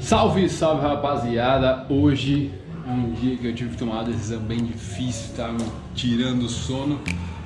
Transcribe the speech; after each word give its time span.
Salve, 0.00 0.48
salve 0.48 0.82
rapaziada! 0.82 1.84
Hoje 1.88 2.50
é 2.86 2.90
um 2.90 3.12
dia 3.12 3.36
que 3.36 3.46
eu 3.46 3.54
tive 3.54 3.70
que 3.70 3.76
tomar 3.76 3.94
uma 3.94 4.04
decisão 4.04 4.40
bem 4.40 4.64
difícil, 4.64 5.34
tá 5.36 5.48
me 5.48 5.64
tirando 5.94 6.44
o 6.44 6.48
sono. 6.48 7.00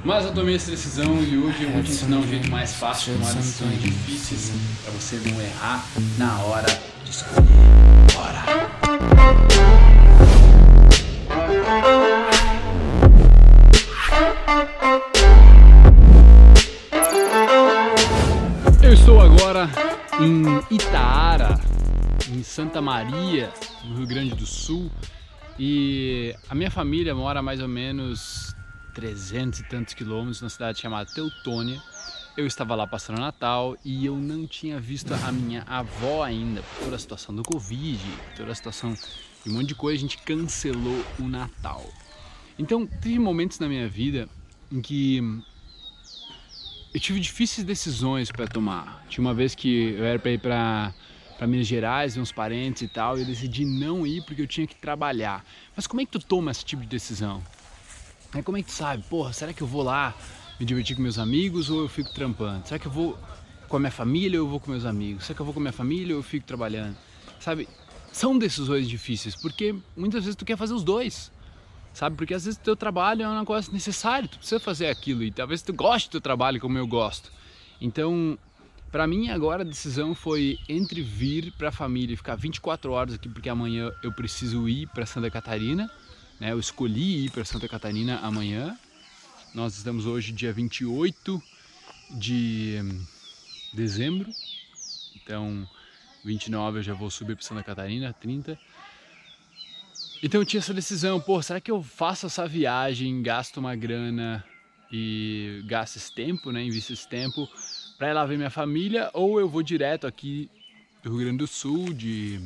Mas 0.05 0.25
eu 0.25 0.33
tomei 0.33 0.57
essa 0.57 0.71
decisão 0.71 1.23
e 1.23 1.37
hoje 1.37 1.63
eu 1.65 1.71
vou 1.71 1.83
te 1.83 1.91
ensinar 1.91 2.19
um 2.19 2.27
jeito 2.27 2.51
mais 2.51 2.75
fácil 2.75 3.13
de 3.15 3.19
tomar 3.21 3.35
decisões 3.35 3.83
difíceis 3.83 4.53
para 4.85 4.93
você 4.93 5.17
não 5.29 5.41
errar 5.41 5.85
na 6.19 6.39
hora 6.43 6.67
de 7.05 7.11
escolher. 7.11 7.49
Bora! 8.15 8.43
Eu 18.83 18.93
estou 18.93 19.21
agora 19.21 19.71
em 20.21 20.75
Itaara, 20.75 21.59
Santa 22.53 22.83
Maria, 22.83 23.51
no 23.83 23.97
Rio 23.97 24.07
Grande 24.07 24.35
do 24.35 24.45
Sul, 24.45 24.91
e 25.59 26.37
a 26.51 26.55
minha 26.55 26.71
família 26.71 27.15
mora 27.15 27.41
a 27.41 27.43
mais 27.43 27.63
ou 27.63 27.67
menos 27.67 28.55
300 28.93 29.61
e 29.61 29.69
tantos 29.71 29.95
quilômetros 29.95 30.43
na 30.43 30.51
cidade 30.51 30.79
chamada 30.79 31.11
Teutônia. 31.15 31.83
Eu 32.37 32.47
estava 32.47 32.75
lá 32.75 32.87
passando 32.87 33.19
Natal 33.19 33.75
e 33.83 34.05
eu 34.05 34.17
não 34.17 34.47
tinha 34.47 34.79
visto 34.79 35.15
a 35.15 35.33
minha 35.33 35.63
avó 35.63 36.23
ainda, 36.23 36.61
por 36.61 36.85
toda 36.85 36.97
a 36.97 36.99
situação 36.99 37.35
do 37.35 37.43
Covid, 37.43 38.05
toda 38.37 38.53
a 38.53 38.55
situação 38.55 38.93
de 38.93 39.51
um 39.51 39.55
monte 39.55 39.69
de 39.69 39.75
coisa, 39.75 39.97
a 39.97 40.03
gente 40.03 40.19
cancelou 40.19 41.03
o 41.19 41.23
Natal. 41.23 41.83
Então, 42.59 42.87
teve 42.87 43.19
momentos 43.19 43.59
na 43.61 43.67
minha 43.67 43.89
vida 43.89 44.29
em 44.71 44.83
que 44.83 45.17
eu 46.93 47.01
tive 47.01 47.19
difíceis 47.19 47.67
decisões 47.67 48.31
para 48.31 48.47
tomar. 48.47 49.03
Tinha 49.09 49.25
uma 49.25 49.33
vez 49.33 49.55
que 49.55 49.95
eu 49.95 50.05
era 50.05 50.19
para 50.19 50.31
ir 50.31 50.39
para 50.39 50.93
para 51.37 51.47
Minas 51.47 51.67
Gerais, 51.67 52.15
ver 52.15 52.21
uns 52.21 52.33
parentes 52.33 52.83
e 52.83 52.89
tal, 52.89 53.17
e 53.17 53.23
eu 53.23 53.27
decidi 53.27 53.65
não 53.65 54.07
ir 54.07 54.23
porque 54.25 54.43
eu 54.43 54.47
tinha 54.47 54.67
que 54.67 54.75
trabalhar. 54.75 55.45
Mas 55.75 55.87
como 55.87 56.01
é 56.01 56.05
que 56.05 56.13
tu 56.13 56.21
toma 56.21 56.51
esse 56.51 56.65
tipo 56.65 56.83
de 56.83 56.89
decisão? 56.89 57.43
É 58.35 58.43
como 58.43 58.57
é 58.57 58.63
que 58.63 58.69
tu 58.69 58.75
sabe? 58.75 59.03
Porra, 59.05 59.33
será 59.33 59.53
que 59.53 59.63
eu 59.63 59.67
vou 59.67 59.83
lá 59.83 60.15
me 60.59 60.65
divertir 60.65 60.97
com 60.97 61.03
meus 61.03 61.19
amigos 61.19 61.69
ou 61.71 61.81
eu 61.81 61.89
fico 61.89 62.13
trampando? 62.13 62.67
Será 62.67 62.79
que 62.79 62.87
eu 62.87 62.93
vou 62.93 63.19
com 63.69 63.77
a 63.77 63.81
minha 63.81 63.91
família 63.91 64.41
ou 64.41 64.47
eu 64.47 64.51
vou 64.51 64.61
com 64.61 64.71
meus 64.71 64.85
amigos? 64.85 65.25
Será 65.25 65.35
que 65.35 65.43
eu 65.43 65.47
vou 65.47 65.53
com 65.55 65.61
a 65.61 65.63
minha 65.63 65.73
família 65.73 66.15
ou 66.15 66.21
eu 66.21 66.23
fico 66.23 66.47
trabalhando? 66.47 66.97
Sabe? 67.41 67.69
São 68.13 68.39
decisões 68.39 68.89
difíceis 68.89 69.35
porque 69.35 69.75
muitas 69.97 70.25
vezes 70.25 70.37
tu 70.37 70.45
quer 70.45 70.57
fazer 70.57 70.75
os 70.75 70.85
dois 70.85 71.31
sabe? 71.93 72.17
Porque 72.17 72.35
às 72.35 72.45
vezes 72.45 72.59
o 72.59 72.63
teu 72.63 72.77
trabalho 72.77 73.23
é 73.23 73.29
um 73.29 73.39
negócio 73.39 73.73
necessário, 73.73 74.29
tu 74.29 74.39
precisa 74.39 74.61
fazer 74.61 74.87
aquilo 74.89 75.23
e 75.23 75.31
talvez 75.31 75.63
tu 75.63 75.73
goste 75.73 76.09
do 76.09 76.13
teu 76.13 76.21
trabalho 76.21 76.61
como 76.61 76.79
eu 76.79 76.87
gosto. 76.87 77.31
Então, 77.81 78.39
para 78.93 79.07
mim 79.07 79.31
agora 79.31 79.63
a 79.63 79.65
decisão 79.65 80.15
foi 80.15 80.59
entre 80.69 81.01
vir 81.01 81.51
para 81.53 81.71
a 81.71 81.73
família 81.73 82.13
e 82.13 82.17
ficar 82.17 82.37
24 82.37 82.93
horas 82.93 83.15
aqui 83.15 83.29
porque 83.29 83.49
amanhã 83.49 83.91
eu 84.03 84.13
preciso 84.13 84.69
ir 84.69 84.87
para 84.89 85.07
Santa 85.07 85.31
Catarina, 85.31 85.91
né? 86.39 86.53
Eu 86.53 86.61
escolhi 86.61 87.25
ir 87.25 87.31
para 87.31 87.45
Santa 87.45 87.67
Catarina 87.67 88.19
amanhã. 88.19 88.79
Nós 89.55 89.79
estamos 89.79 90.05
hoje 90.05 90.31
dia 90.31 90.53
28 90.53 91.43
de 92.11 92.81
dezembro. 93.73 94.31
Então, 95.17 95.67
29 96.23 96.79
eu 96.79 96.83
já 96.83 96.95
vou 96.95 97.11
subir 97.11 97.35
para 97.35 97.45
Santa 97.45 97.63
Catarina, 97.63 98.13
30 98.13 98.59
então 100.23 100.41
eu 100.41 100.47
tinha 100.47 100.61
essa 100.61 100.73
decisão, 100.73 101.21
pô, 101.21 101.43
será 101.43 101.61
que 101.61 101.69
eu 101.69 101.83
faço 101.83 102.27
essa 102.27 102.47
viagem, 102.47 103.21
gasto 103.23 103.57
uma 103.57 103.75
grana 103.75 104.45
e 104.91 105.65
gasto 105.67 105.97
esse 105.97 106.13
tempo, 106.13 106.53
né, 106.53 106.63
invisto 106.63 106.93
esse 106.93 107.09
tempo 107.09 107.49
para 108.03 108.11
ir 108.11 108.15
lá 108.15 108.27
ver 108.27 108.37
minha 108.37 108.51
família 108.51 109.09
ou 109.15 109.39
eu 109.39 109.49
vou 109.49 109.63
direto 109.63 110.09
aqui 110.09 110.51
do 111.05 111.11
Rio 111.11 111.21
Grande 111.21 111.39
do 111.39 111.47
Sul, 111.47 111.95
de, 111.95 112.41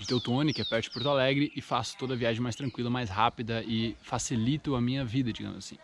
de 0.00 0.06
Teutônia, 0.06 0.54
que 0.54 0.62
é 0.62 0.64
perto 0.64 0.84
de 0.84 0.90
Porto 0.90 1.06
Alegre, 1.10 1.52
e 1.54 1.60
faço 1.60 1.94
toda 1.98 2.14
a 2.14 2.16
viagem 2.16 2.40
mais 2.40 2.56
tranquila, 2.56 2.88
mais 2.88 3.10
rápida 3.10 3.62
e 3.62 3.94
facilito 4.00 4.74
a 4.74 4.80
minha 4.80 5.04
vida, 5.04 5.30
digamos 5.30 5.58
assim. 5.58 5.76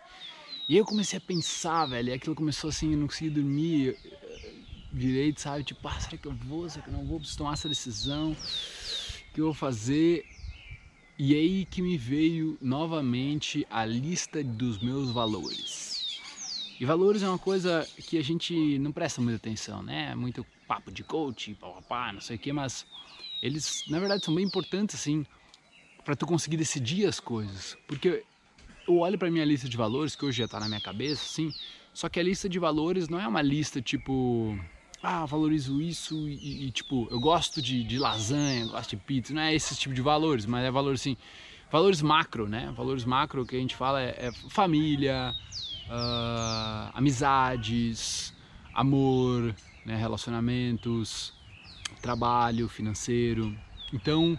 E 0.66 0.72
aí 0.72 0.78
eu 0.78 0.86
comecei 0.86 1.18
a 1.18 1.20
pensar, 1.20 1.84
velho, 1.84 2.08
e 2.08 2.12
aquilo 2.14 2.34
começou 2.34 2.70
assim, 2.70 2.92
eu 2.92 2.98
não 2.98 3.06
conseguia 3.06 3.32
dormir 3.32 3.98
eh, 4.02 4.52
direito, 4.90 5.42
sabe? 5.42 5.62
Tipo, 5.62 5.86
ah, 5.86 6.00
será 6.00 6.16
que 6.16 6.26
eu 6.26 6.32
vou, 6.32 6.66
será 6.70 6.82
que 6.82 6.88
eu 6.88 6.94
não 6.94 7.04
vou? 7.04 7.18
Preciso 7.18 7.36
tomar 7.36 7.52
essa 7.52 7.68
decisão 7.68 8.34
que 9.34 9.42
eu 9.42 9.44
vou 9.44 9.54
fazer. 9.54 10.24
E 11.18 11.34
aí 11.34 11.66
que 11.66 11.82
me 11.82 11.98
veio 11.98 12.56
novamente 12.62 13.66
a 13.68 13.84
lista 13.84 14.42
dos 14.42 14.78
meus 14.78 15.10
valores. 15.10 15.89
E 16.80 16.84
valores 16.86 17.22
é 17.22 17.28
uma 17.28 17.38
coisa 17.38 17.86
que 18.08 18.16
a 18.16 18.24
gente 18.24 18.78
não 18.78 18.90
presta 18.90 19.20
muita 19.20 19.36
atenção, 19.36 19.82
né? 19.82 20.14
Muito 20.14 20.46
papo 20.66 20.90
de 20.90 21.04
coach, 21.04 21.54
papapá, 21.54 22.10
não 22.10 22.22
sei 22.22 22.36
o 22.36 22.38
que, 22.38 22.50
mas 22.54 22.86
eles 23.42 23.84
na 23.86 23.98
verdade 23.98 24.24
são 24.24 24.34
bem 24.34 24.46
importantes 24.46 24.96
assim 24.96 25.26
para 26.02 26.16
tu 26.16 26.26
conseguir 26.26 26.56
decidir 26.56 27.06
as 27.06 27.20
coisas. 27.20 27.76
Porque 27.86 28.24
eu 28.88 28.96
olho 28.96 29.18
para 29.18 29.30
minha 29.30 29.44
lista 29.44 29.68
de 29.68 29.76
valores 29.76 30.16
que 30.16 30.24
hoje 30.24 30.38
já 30.38 30.46
está 30.46 30.58
na 30.58 30.68
minha 30.68 30.80
cabeça, 30.80 31.22
assim, 31.22 31.52
só 31.92 32.08
que 32.08 32.18
a 32.18 32.22
lista 32.22 32.48
de 32.48 32.58
valores 32.58 33.10
não 33.10 33.20
é 33.20 33.28
uma 33.28 33.42
lista 33.42 33.82
tipo 33.82 34.58
ah, 35.02 35.26
valorizo 35.26 35.82
isso 35.82 36.28
e, 36.28 36.66
e, 36.66 36.70
tipo, 36.70 37.06
eu 37.10 37.20
gosto 37.20 37.60
de, 37.60 37.84
de 37.84 37.98
lasanha, 37.98 38.66
gosto 38.66 38.90
de 38.90 38.96
pizza, 38.96 39.34
não 39.34 39.42
é 39.42 39.54
esse 39.54 39.76
tipo 39.76 39.94
de 39.94 40.00
valores, 40.00 40.46
mas 40.46 40.64
é 40.64 40.70
valor 40.70 40.94
assim, 40.94 41.14
valores 41.70 42.00
macro, 42.00 42.48
né? 42.48 42.72
Valores 42.74 43.04
macro 43.04 43.44
que 43.44 43.56
a 43.56 43.58
gente 43.58 43.76
fala 43.76 44.00
é, 44.00 44.28
é 44.28 44.32
família, 44.48 45.34
uh, 45.90 46.90
amizades, 46.94 48.32
amor, 48.72 49.54
né? 49.84 49.96
relacionamentos, 49.96 51.34
trabalho, 52.00 52.68
financeiro. 52.68 53.56
Então, 53.92 54.38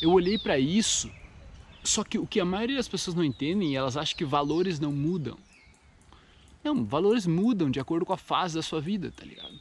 eu 0.00 0.12
olhei 0.12 0.38
para 0.38 0.58
isso, 0.58 1.10
só 1.82 2.04
que 2.04 2.18
o 2.18 2.26
que 2.26 2.38
a 2.38 2.44
maioria 2.44 2.76
das 2.76 2.88
pessoas 2.88 3.16
não 3.16 3.24
entendem, 3.24 3.74
elas 3.74 3.96
acham 3.96 4.16
que 4.16 4.24
valores 4.24 4.78
não 4.78 4.92
mudam. 4.92 5.38
Não, 6.62 6.84
valores 6.84 7.26
mudam 7.26 7.70
de 7.70 7.80
acordo 7.80 8.06
com 8.06 8.12
a 8.12 8.18
fase 8.18 8.54
da 8.54 8.62
sua 8.62 8.80
vida, 8.80 9.12
tá 9.14 9.24
ligado? 9.24 9.54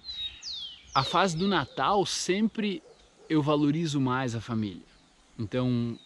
A 0.94 1.04
fase 1.04 1.36
do 1.36 1.48
Natal 1.48 2.06
sempre 2.06 2.84
eu 3.30 3.42
valorizo 3.42 4.00
mais 4.00 4.36
a 4.36 4.42
família. 4.42 4.93
Então, 5.38 5.98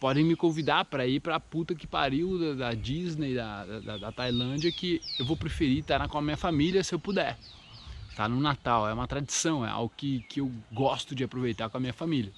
podem 0.00 0.24
me 0.24 0.36
convidar 0.36 0.84
para 0.84 1.06
ir 1.06 1.20
para 1.20 1.36
a 1.36 1.40
puta 1.40 1.74
que 1.74 1.86
pariu 1.86 2.38
da, 2.38 2.54
da 2.54 2.74
Disney, 2.74 3.34
da, 3.34 3.64
da, 3.64 3.98
da, 3.98 4.12
Tailândia, 4.12 4.70
que 4.72 5.00
eu 5.18 5.24
vou 5.24 5.36
preferir 5.36 5.78
estar 5.78 6.06
com 6.08 6.18
a 6.18 6.22
minha 6.22 6.36
família 6.36 6.82
se 6.82 6.94
eu 6.94 6.98
puder. 6.98 7.38
Tá 8.16 8.28
no 8.28 8.40
Natal, 8.40 8.88
é 8.88 8.92
uma 8.92 9.08
tradição, 9.08 9.66
é 9.66 9.70
algo 9.70 9.92
que, 9.96 10.20
que 10.28 10.40
eu 10.40 10.50
gosto 10.72 11.14
de 11.14 11.24
aproveitar 11.24 11.68
com 11.68 11.76
a 11.76 11.80
minha 11.80 11.92
família. 11.92 12.32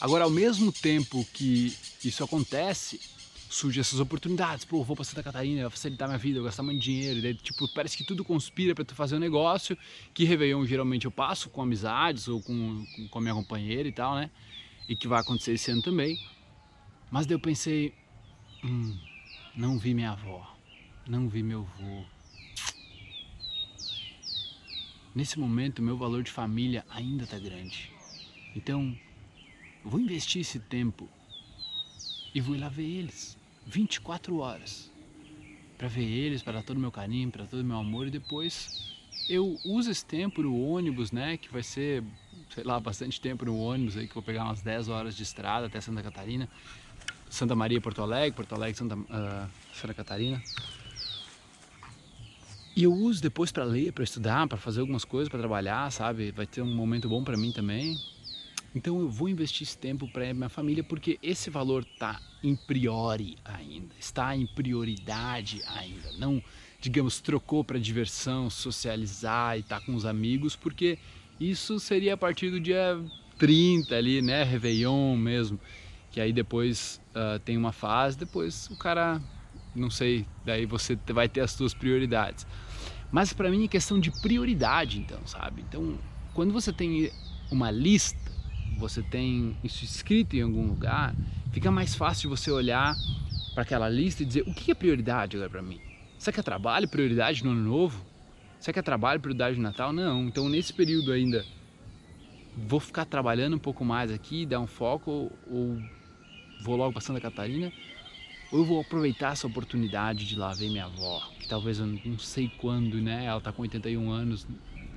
Agora, 0.00 0.24
ao 0.24 0.30
mesmo 0.30 0.72
tempo 0.72 1.24
que 1.32 1.76
isso 2.04 2.22
acontece, 2.22 3.00
surgem 3.48 3.80
essas 3.80 4.00
oportunidades. 4.00 4.64
Pô, 4.64 4.82
vou 4.82 4.96
para 4.96 5.04
Santa 5.04 5.22
Catarina, 5.22 5.62
vai 5.62 5.70
facilitar 5.70 6.08
minha 6.08 6.18
vida, 6.18 6.38
eu 6.38 6.44
gastar 6.44 6.62
muito 6.62 6.82
dinheiro. 6.82 7.22
Daí, 7.22 7.34
tipo, 7.34 7.68
parece 7.72 7.96
que 7.96 8.04
tudo 8.04 8.24
conspira 8.24 8.74
para 8.74 8.84
tu 8.84 8.94
fazer 8.94 9.16
um 9.16 9.20
negócio. 9.20 9.78
Que 10.12 10.24
Réveillon 10.24 10.66
geralmente 10.66 11.04
eu 11.04 11.10
passo 11.10 11.48
com 11.48 11.62
amizades 11.62 12.28
ou 12.28 12.42
com, 12.42 12.84
com 13.10 13.18
a 13.18 13.22
minha 13.22 13.34
companheira 13.34 13.88
e 13.88 13.92
tal, 13.92 14.16
né? 14.16 14.30
E 14.88 14.94
que 14.94 15.08
vai 15.08 15.20
acontecer 15.20 15.52
esse 15.52 15.70
ano 15.70 15.82
também. 15.82 16.18
Mas 17.10 17.26
daí 17.26 17.34
eu 17.34 17.40
pensei, 17.40 17.94
hum, 18.64 18.96
não 19.54 19.78
vi 19.78 19.94
minha 19.94 20.10
avó, 20.12 20.56
não 21.08 21.28
vi 21.28 21.42
meu 21.42 21.60
avô. 21.60 22.04
Nesse 25.14 25.38
momento, 25.38 25.80
meu 25.80 25.96
valor 25.96 26.22
de 26.22 26.30
família 26.30 26.84
ainda 26.90 27.26
tá 27.26 27.38
grande. 27.38 27.90
Então, 28.56 28.96
vou 29.84 30.00
investir 30.00 30.40
esse 30.40 30.58
tempo 30.58 31.08
e 32.34 32.40
vou 32.40 32.56
ir 32.56 32.58
lá 32.58 32.68
ver 32.68 32.84
eles. 32.84 33.38
24 33.66 34.38
horas 34.38 34.92
para 35.78 35.88
ver 35.88 36.04
eles, 36.04 36.42
para 36.42 36.62
todo 36.62 36.76
o 36.76 36.80
meu 36.80 36.90
carinho, 36.90 37.30
para 37.30 37.46
todo 37.46 37.60
o 37.60 37.64
meu 37.64 37.76
amor 37.76 38.06
e 38.06 38.10
depois 38.10 38.94
eu 39.28 39.58
uso 39.64 39.90
esse 39.90 40.04
tempo 40.04 40.42
no 40.42 40.58
ônibus, 40.58 41.10
né, 41.10 41.36
que 41.36 41.50
vai 41.50 41.62
ser, 41.62 42.02
sei 42.50 42.64
lá, 42.64 42.78
bastante 42.80 43.20
tempo 43.20 43.44
no 43.44 43.58
ônibus 43.58 43.96
aí 43.96 44.08
que 44.08 44.14
vou 44.14 44.22
pegar 44.22 44.44
umas 44.44 44.62
10 44.62 44.88
horas 44.88 45.16
de 45.16 45.22
estrada 45.22 45.66
até 45.66 45.80
Santa 45.80 46.02
Catarina, 46.02 46.48
Santa 47.28 47.54
Maria, 47.54 47.80
Porto 47.80 48.02
Alegre, 48.02 48.32
Porto 48.32 48.54
Alegre, 48.54 48.76
Santa, 48.76 48.96
uh, 48.96 49.50
Santa 49.74 49.94
Catarina. 49.94 50.42
E 52.76 52.82
eu 52.82 52.92
uso 52.92 53.22
depois 53.22 53.52
para 53.52 53.64
ler, 53.64 53.92
para 53.92 54.02
estudar, 54.02 54.48
para 54.48 54.58
fazer 54.58 54.80
algumas 54.80 55.04
coisas, 55.04 55.28
para 55.28 55.38
trabalhar, 55.38 55.90
sabe? 55.92 56.32
Vai 56.32 56.46
ter 56.46 56.60
um 56.60 56.74
momento 56.74 57.08
bom 57.08 57.22
para 57.22 57.36
mim 57.36 57.52
também. 57.52 57.96
Então 58.74 58.98
eu 58.98 59.08
vou 59.08 59.28
investir 59.28 59.62
esse 59.62 59.78
tempo 59.78 60.08
para 60.08 60.34
minha 60.34 60.48
família 60.48 60.82
porque 60.82 61.18
esse 61.22 61.50
valor 61.50 61.84
está 61.84 62.20
em 62.42 62.56
priori 62.56 63.36
ainda, 63.44 63.94
está 63.98 64.36
em 64.36 64.46
prioridade 64.46 65.62
ainda. 65.66 66.12
Não, 66.18 66.42
digamos, 66.80 67.20
trocou 67.20 67.62
para 67.62 67.78
diversão, 67.78 68.50
socializar 68.50 69.56
e 69.56 69.60
estar 69.60 69.78
tá 69.78 69.86
com 69.86 69.94
os 69.94 70.04
amigos, 70.04 70.56
porque 70.56 70.98
isso 71.40 71.78
seria 71.80 72.14
a 72.14 72.16
partir 72.16 72.50
do 72.50 72.60
dia 72.60 73.00
30 73.38 73.94
ali, 73.94 74.22
né? 74.22 74.42
Réveillon 74.42 75.16
mesmo. 75.16 75.58
Que 76.10 76.20
aí 76.20 76.32
depois 76.32 77.00
uh, 77.10 77.38
tem 77.40 77.56
uma 77.56 77.72
fase, 77.72 78.16
depois 78.16 78.68
o 78.70 78.76
cara, 78.76 79.20
não 79.74 79.90
sei, 79.90 80.24
daí 80.44 80.64
você 80.64 80.96
vai 81.08 81.28
ter 81.28 81.40
as 81.40 81.50
suas 81.52 81.74
prioridades. 81.74 82.46
Mas 83.10 83.32
para 83.32 83.50
mim 83.50 83.64
é 83.64 83.68
questão 83.68 83.98
de 83.98 84.10
prioridade, 84.10 84.98
então, 84.98 85.18
sabe? 85.26 85.64
Então, 85.68 85.98
quando 86.32 86.52
você 86.52 86.72
tem 86.72 87.10
uma 87.50 87.70
lista, 87.70 88.32
você 88.78 89.02
tem 89.02 89.56
isso 89.62 89.84
escrito 89.84 90.36
em 90.36 90.42
algum 90.42 90.66
lugar, 90.66 91.14
fica 91.52 91.70
mais 91.70 91.94
fácil 91.94 92.30
você 92.30 92.50
olhar 92.50 92.94
para 93.54 93.62
aquela 93.62 93.88
lista 93.88 94.22
e 94.22 94.26
dizer 94.26 94.42
o 94.46 94.54
que 94.54 94.70
é 94.70 94.74
prioridade 94.74 95.36
agora 95.36 95.50
para 95.50 95.62
mim. 95.62 95.80
Será 96.18 96.32
que 96.32 96.40
é 96.40 96.42
trabalho 96.42 96.88
prioridade 96.88 97.44
no 97.44 97.50
ano 97.50 97.62
novo? 97.62 98.04
Será 98.64 98.72
que 98.72 98.78
é 98.78 98.82
trabalho 98.82 99.20
prioridade 99.20 99.58
no 99.58 99.62
Natal? 99.62 99.92
Não. 99.92 100.24
Então 100.24 100.48
nesse 100.48 100.72
período 100.72 101.12
ainda 101.12 101.44
vou 102.56 102.80
ficar 102.80 103.04
trabalhando 103.04 103.56
um 103.56 103.58
pouco 103.58 103.84
mais 103.84 104.10
aqui, 104.10 104.46
dar 104.46 104.58
um 104.58 104.66
foco 104.66 105.30
ou 105.46 105.78
vou 106.62 106.74
logo 106.74 106.92
para 106.92 107.02
Santa 107.02 107.20
Catarina 107.20 107.70
ou 108.50 108.60
eu 108.60 108.64
vou 108.64 108.80
aproveitar 108.80 109.32
essa 109.32 109.46
oportunidade 109.46 110.26
de 110.26 110.34
lá 110.34 110.54
ver 110.54 110.70
minha 110.70 110.86
avó, 110.86 111.30
que 111.38 111.46
talvez 111.46 111.78
eu 111.78 111.84
não 111.84 112.18
sei 112.18 112.50
quando, 112.56 113.02
né? 113.02 113.26
Ela 113.26 113.36
está 113.36 113.52
com 113.52 113.60
81 113.60 114.10
anos, 114.10 114.46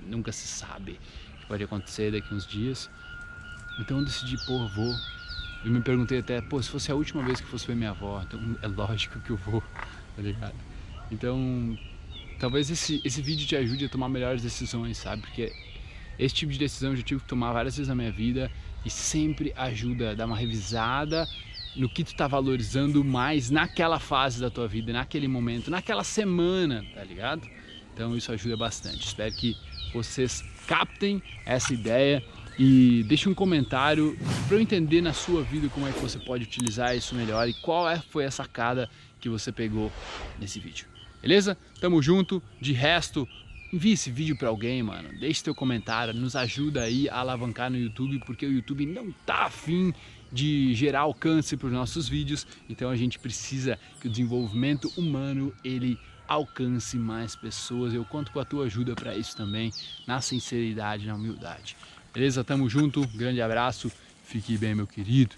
nunca 0.08 0.32
se 0.32 0.48
sabe 0.48 0.98
pode 1.46 1.62
acontecer 1.62 2.10
daqui 2.10 2.34
uns 2.34 2.48
dias. 2.48 2.90
Então 3.82 4.00
eu 4.00 4.06
decidi, 4.06 4.38
pô, 4.46 4.66
vou. 4.70 4.96
Eu 5.66 5.72
me 5.72 5.82
perguntei 5.82 6.20
até, 6.20 6.40
pô, 6.40 6.64
se 6.64 6.70
fosse 6.70 6.90
a 6.90 6.96
última 6.96 7.22
vez 7.22 7.42
que 7.42 7.48
fosse 7.48 7.68
ver 7.68 7.76
minha 7.76 7.90
avó, 7.90 8.24
então 8.26 8.40
é 8.62 8.68
lógico 8.68 9.20
que 9.20 9.32
eu 9.32 9.38
vou, 9.38 9.62
tá 10.16 10.22
ligado? 10.22 10.56
Então, 11.12 11.78
talvez 12.40 12.70
esse, 12.70 13.02
esse 13.04 13.22
vídeo 13.22 13.48
te 13.48 13.56
ajude 13.56 13.86
a 13.86 13.90
tomar 13.90 14.10
melhores 14.10 14.42
decisões, 14.42 14.98
sabe? 14.98 15.22
Porque 15.24 15.52
esse 16.18 16.34
tipo 16.34 16.52
de 16.52 16.60
decisão 16.60 16.92
eu 16.92 16.98
já 16.98 17.04
tive 17.04 17.22
que 17.22 17.28
tomar 17.28 17.54
várias 17.54 17.76
vezes 17.76 17.88
na 17.88 17.96
minha 17.96 18.12
vida 18.12 18.52
e 18.86 18.90
sempre 18.90 19.54
ajuda 19.56 20.12
a 20.12 20.14
dar 20.14 20.26
uma 20.26 20.38
revisada 20.38 21.28
no 21.76 21.88
que 21.88 22.04
tu 22.04 22.16
tá 22.16 22.28
valorizando 22.28 23.04
mais 23.04 23.50
naquela 23.50 24.00
fase 24.00 24.42
da 24.42 24.50
tua 24.50 24.68
vida, 24.68 24.92
naquele 24.92 25.28
momento, 25.28 25.70
naquela 25.70 26.04
semana, 26.04 26.84
tá 26.94 27.04
ligado? 27.04 27.48
Então 27.94 28.16
isso 28.16 28.32
ajuda 28.32 28.58
bastante. 28.58 29.06
Espero 29.06 29.34
que 29.36 29.56
vocês 29.94 30.44
captem 30.66 31.22
essa 31.46 31.74
ideia 31.74 32.24
e 32.58 33.04
deixe 33.08 33.30
um 33.30 33.34
comentário 33.34 34.18
para 34.48 34.58
eu 34.58 34.62
entender 34.62 35.02
na 35.02 35.14
sua 35.14 35.44
vida 35.44 35.70
como 35.70 35.88
é 35.88 35.92
que 35.92 36.00
você 36.00 36.18
pode 36.18 36.44
utilizar 36.44 36.96
isso 36.96 37.14
melhor 37.14 37.48
e 37.48 37.54
qual 37.54 37.88
é, 37.88 38.00
foi 38.00 38.26
a 38.26 38.32
sacada 38.32 38.90
que 39.20 39.30
você 39.30 39.52
pegou 39.52 39.92
nesse 40.40 40.60
vídeo. 40.60 40.97
Beleza? 41.22 41.58
Tamo 41.80 42.02
junto. 42.02 42.42
De 42.60 42.74
resto, 42.74 43.28
envie 43.72 43.94
esse 43.94 44.12
vídeo 44.12 44.38
para 44.38 44.50
alguém, 44.50 44.82
mano. 44.84 45.10
Deixe 45.20 45.44
teu 45.44 45.56
comentário, 45.56 46.14
nos 46.14 46.36
ajuda 46.36 46.84
aí 46.84 47.10
a 47.10 47.20
alavancar 47.20 47.70
no 47.70 47.78
YouTube, 47.78 48.20
porque 48.26 48.46
o 48.46 48.52
YouTube 48.52 48.86
não 48.86 49.12
tá 49.26 49.46
afim 49.46 49.94
de 50.32 50.74
gerar 50.74 51.02
alcance 51.02 51.56
para 51.56 51.68
os 51.68 51.74
nossos 51.74 52.08
vídeos, 52.08 52.46
então 52.70 52.90
a 52.90 52.96
gente 52.96 53.18
precisa 53.18 53.80
que 54.02 54.08
o 54.08 54.10
desenvolvimento 54.10 54.92
humano 54.98 55.54
ele 55.64 55.98
alcance 56.28 56.98
mais 56.98 57.36
pessoas. 57.36 57.94
Eu 57.94 58.04
conto 58.04 58.32
com 58.32 58.40
a 58.40 58.46
tua 58.46 58.66
ajuda 58.66 58.94
para 58.94 59.16
isso 59.16 59.36
também, 59.36 59.72
na 60.06 60.20
sinceridade, 60.20 61.08
na 61.08 61.16
humildade. 61.16 61.78
Beleza? 62.14 62.44
Tamo 62.44 62.70
junto, 62.70 63.08
grande 63.08 63.42
abraço, 63.42 63.92
fique 64.26 64.58
bem, 64.58 64.76
meu 64.76 64.88
querido. 64.88 65.36